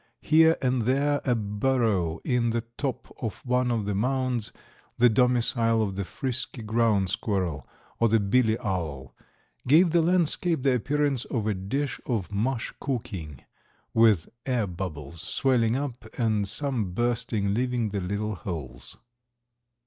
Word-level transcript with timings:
Here 0.23 0.57
and 0.63 0.81
there 0.85 1.21
a 1.25 1.35
burrow 1.35 2.21
in 2.25 2.49
the 2.49 2.63
top 2.75 3.15
of 3.21 3.35
one 3.45 3.69
of 3.69 3.85
the 3.85 3.93
mounds, 3.93 4.51
the 4.97 5.09
domicile 5.09 5.83
of 5.83 5.95
the 5.95 6.03
frisky 6.03 6.63
ground 6.63 7.11
squirrel 7.11 7.67
or 7.99 8.09
the 8.09 8.19
billy 8.19 8.57
owl, 8.57 9.13
gave 9.67 9.91
the 9.91 10.01
landscape 10.01 10.63
the 10.63 10.73
appearance 10.73 11.25
of 11.25 11.45
a 11.45 11.53
dish 11.53 12.01
of 12.07 12.31
mush 12.31 12.73
cooking, 12.81 13.41
with 13.93 14.23
the 14.45 14.51
air 14.51 14.65
bubbles 14.65 15.21
swelling 15.21 15.75
up, 15.75 16.03
and 16.17 16.47
some 16.47 16.93
bursting, 16.93 17.53
leaving 17.53 17.89
the 17.91 18.01
little 18.01 18.33
holes. 18.33 18.97